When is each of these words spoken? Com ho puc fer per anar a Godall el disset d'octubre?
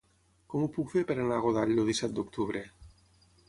Com 0.53 0.63
ho 0.63 0.69
puc 0.77 0.89
fer 0.93 1.03
per 1.11 1.17
anar 1.25 1.37
a 1.41 1.45
Godall 1.45 1.77
el 1.77 1.87
disset 1.93 2.19
d'octubre? 2.21 2.67